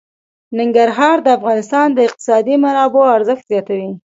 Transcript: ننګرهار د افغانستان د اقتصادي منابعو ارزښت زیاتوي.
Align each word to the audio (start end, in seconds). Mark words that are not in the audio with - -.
ننګرهار 0.57 1.17
د 1.23 1.27
افغانستان 1.37 1.87
د 1.93 1.99
اقتصادي 2.07 2.55
منابعو 2.63 3.13
ارزښت 3.17 3.43
زیاتوي. 3.51 3.91